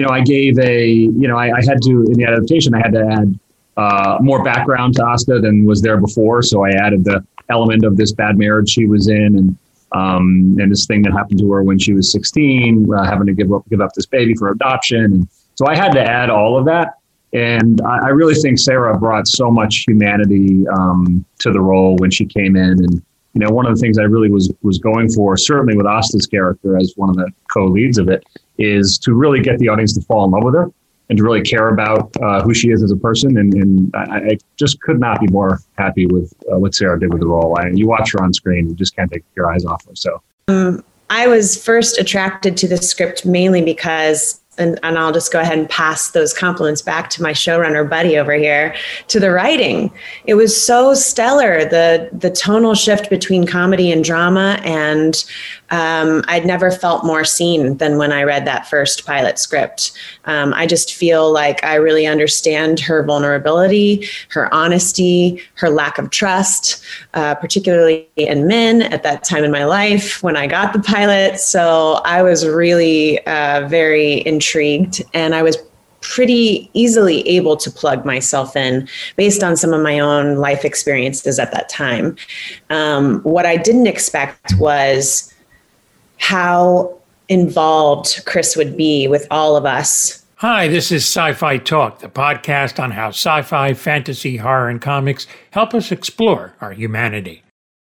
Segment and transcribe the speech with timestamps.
[0.00, 2.78] you know, I gave a, you know, I, I had to in the adaptation, I
[2.78, 3.38] had to add
[3.76, 6.40] uh, more background to Asta than was there before.
[6.40, 9.58] So I added the element of this bad marriage she was in, and
[9.92, 13.34] um, and this thing that happened to her when she was 16, uh, having to
[13.34, 15.04] give up give up this baby for adoption.
[15.04, 16.94] And so I had to add all of that.
[17.34, 22.10] And I, I really think Sara brought so much humanity um, to the role when
[22.10, 22.82] she came in.
[22.84, 23.02] And
[23.34, 26.26] you know, one of the things I really was was going for, certainly with Asta's
[26.26, 28.24] character as one of the co-leads of it,
[28.58, 30.70] is to really get the audience to fall in love with her
[31.08, 33.36] and to really care about uh, who she is as a person.
[33.36, 37.12] And, and I, I, just could not be more happy with uh, what Sara did
[37.12, 37.58] with the role.
[37.58, 39.96] I, you watch her on screen, you just can't take your eyes off her.
[39.96, 40.22] So.
[40.48, 45.40] Um, I was first attracted to the script mainly because and, and I'll just go
[45.40, 48.74] ahead and pass those compliments back to my showrunner buddy over here
[49.08, 49.90] to the writing.
[50.26, 55.24] It was so stellar the the tonal shift between comedy and drama, and
[55.70, 59.92] um, I'd never felt more seen than when I read that first pilot script.
[60.24, 66.10] Um, I just feel like I really understand her vulnerability, her honesty, her lack of
[66.10, 66.82] trust,
[67.14, 71.38] uh, particularly in men at that time in my life when I got the pilot.
[71.38, 74.49] So I was really uh, very intrigued,
[75.14, 75.56] and I was
[76.00, 81.38] pretty easily able to plug myself in based on some of my own life experiences
[81.38, 82.16] at that time.
[82.70, 85.32] Um, what I didn't expect was
[86.18, 90.24] how involved Chris would be with all of us.
[90.36, 94.80] Hi, this is Sci Fi Talk, the podcast on how sci fi, fantasy, horror, and
[94.80, 97.42] comics help us explore our humanity.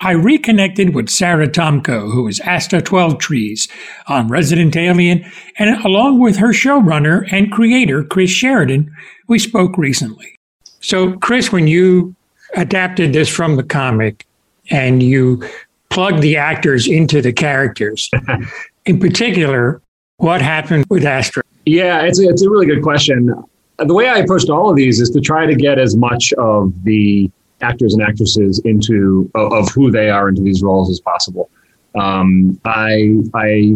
[0.00, 3.70] I reconnected with Sara Tomko, who is Asta Twelvetrees
[4.08, 5.24] on Resident Alien,
[5.58, 8.94] and along with her showrunner and creator, Chris Sheridan,
[9.28, 10.36] we spoke recently.
[10.80, 12.14] So, Chris, when you
[12.56, 14.26] adapted this from the comic
[14.70, 15.42] and you
[15.90, 18.10] plugged the actors into the characters.
[18.86, 19.80] In particular,
[20.16, 21.42] what happened with Asta?
[21.66, 23.32] Yeah, it's a, it's a really good question.
[23.78, 26.72] The way I approached all of these is to try to get as much of
[26.84, 27.30] the
[27.64, 31.50] actors and actresses into of, who they are into these roles as possible.
[31.94, 33.74] Um, I I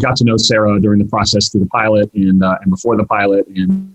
[0.00, 3.04] got to know Sara during the process through the pilot and uh, and before the
[3.04, 3.94] pilot and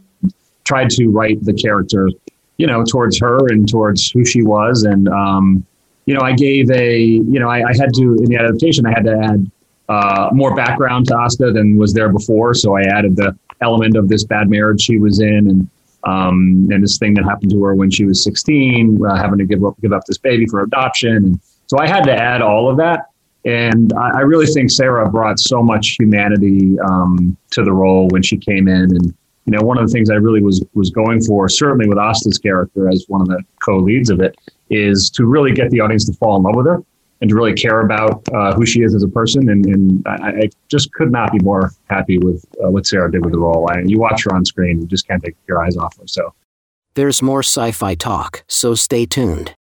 [0.63, 2.09] tried to write the character,
[2.57, 5.65] you know, towards her and towards who she was and um,
[6.05, 8.89] you know, I gave a, you know, I, I had to, in the adaptation, I
[8.89, 9.51] had to add
[9.89, 12.53] uh, more background to Asta than was there before.
[12.53, 15.69] So I added the element of this bad marriage she was in and,
[16.03, 19.45] um, and this thing that happened to her when she was 16, uh, having to
[19.45, 21.15] give up, give up this baby for adoption.
[21.15, 23.05] And so I had to add all of that.
[23.45, 28.21] And I, I really think Sara brought so much humanity um, to the role when
[28.21, 28.95] she came in.
[28.95, 29.05] And,
[29.45, 32.37] you know, one of the things I really was, was going for, certainly with Asta's
[32.37, 34.35] character as one of the co-leads of it,
[34.69, 36.83] is to really get the audience to fall in love with her
[37.21, 39.47] and to really care about uh, who she is as a person.
[39.49, 43.23] And, and I, I, just could not be more happy with uh, what Sara did
[43.23, 43.69] with the role.
[43.69, 46.07] I, you watch her on screen, you just can't take your eyes off her.
[46.07, 46.33] So
[46.95, 49.53] there's more sci-fi talk, so stay tuned.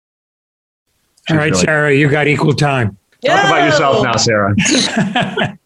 [1.29, 2.97] All right, really- Sara, you got equal time.
[3.25, 4.55] Talk about yourself now, Sara.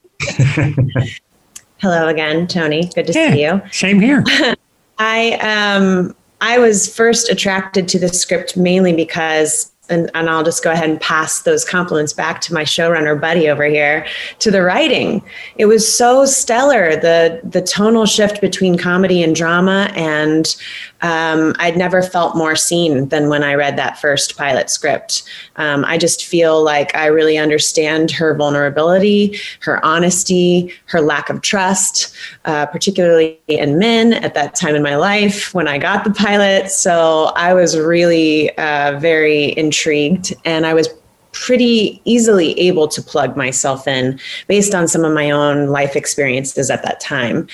[1.79, 2.89] Hello again, Tony.
[2.95, 3.61] Good to yeah, see you.
[3.73, 4.25] Same here.
[4.99, 10.65] I um I was first attracted to the script mainly because and, and I'll just
[10.65, 14.07] go ahead and pass those compliments back to my showrunner buddy over here
[14.41, 15.23] to the writing.
[15.57, 20.57] It was so stellar the the tonal shift between comedy and drama, and
[21.03, 25.25] um, I'd never felt more seen than when I read that first pilot script.
[25.57, 31.43] Um, I just feel like I really understand her vulnerability, her honesty, her lack of
[31.43, 32.15] trust,
[32.45, 36.71] uh, particularly in men at that time in my life when I got the pilot.
[36.71, 40.89] So I was really uh, very intrigued, and I was
[41.33, 46.71] pretty easily able to plug myself in based on some of my own life experiences
[46.71, 47.49] at that time.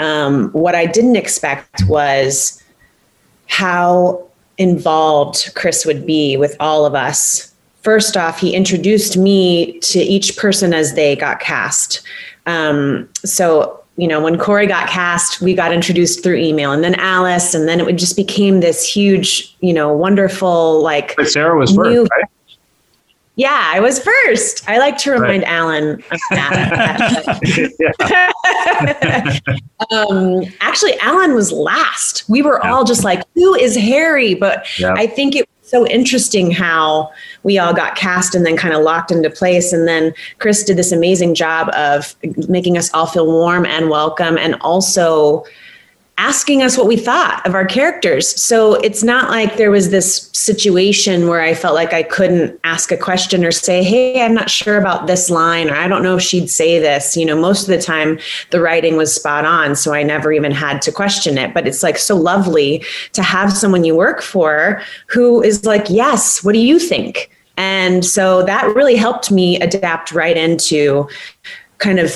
[0.00, 2.60] Um, what I didn't expect was
[3.50, 4.26] how
[4.58, 7.52] involved Chris would be with all of us.
[7.82, 12.02] First off, he introduced me to each person as they got cast.
[12.46, 16.94] Um, so, you know, when Corey got cast, we got introduced through email, and then
[16.96, 21.16] Alice, and then it just became this huge, you know, wonderful like.
[21.16, 22.29] But Sara was first, right?
[23.40, 24.68] Yeah, I was first.
[24.68, 25.50] I like to remind right.
[25.50, 27.40] Alan of that.
[29.90, 32.28] um, actually, Alan was last.
[32.28, 32.70] We were yeah.
[32.70, 34.34] all just like, who is Harry?
[34.34, 34.92] But yeah.
[34.94, 37.10] I think it was so interesting how
[37.42, 39.72] we all got cast and then kind of locked into place.
[39.72, 42.14] And then Chris did this amazing job of
[42.46, 45.46] making us all feel warm and welcome and also
[46.20, 48.38] asking us what we thought of our characters.
[48.40, 52.92] So it's not like there was this situation where I felt like I couldn't ask
[52.92, 56.16] a question or say, Hey, I'm not sure about this line, or I don't know
[56.16, 57.16] if she'd say this.
[57.16, 58.18] You know, most of the time
[58.50, 59.74] the writing was spot on.
[59.74, 61.54] So I never even had to question it.
[61.54, 62.84] But it's like so lovely
[63.14, 67.30] to have someone you work for who is like, Yes, what do you think?
[67.56, 71.08] And so that really helped me adapt right into
[71.78, 72.12] kind of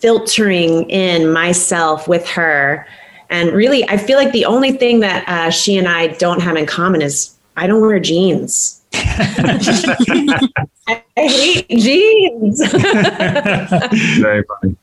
[0.00, 2.86] filtering in myself with her
[3.30, 6.56] and really, I feel like the only thing that uh, she and I don't have
[6.56, 8.82] in common is I don't wear jeans.
[8.92, 12.60] I hate jeans.
[14.18, 14.76] Very funny.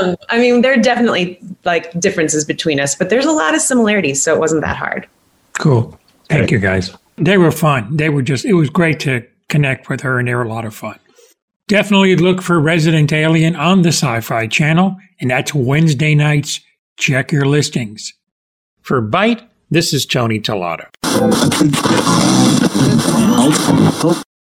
[0.00, 3.60] Um, I mean, there are definitely like differences between us, but there's a lot of
[3.60, 5.08] similarities, so it wasn't that hard.
[5.54, 5.98] Cool.
[6.28, 6.94] Thank you, guys.
[7.16, 7.96] They were fun.
[7.96, 10.64] They were just, it was great to connect with her, and they were a lot
[10.64, 10.98] of fun.
[11.66, 16.60] Definitely look for Resident Alien on the Sci Fi channel, and that's Wednesday nights
[16.98, 18.14] Check your listings.
[18.82, 20.88] For Byte, this is Tony Tellado.